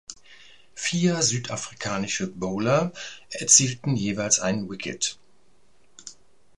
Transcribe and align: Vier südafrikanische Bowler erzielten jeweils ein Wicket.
Vier 0.73 1.21
südafrikanische 1.21 2.25
Bowler 2.25 2.91
erzielten 3.29 3.95
jeweils 3.95 4.39
ein 4.39 4.67
Wicket. 4.67 5.19